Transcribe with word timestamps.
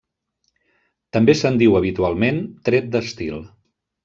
També 1.17 1.35
se'n 1.41 1.59
diu 1.63 1.77
habitualment 1.81 2.41
tret 2.71 2.89
d'estil. 2.97 3.39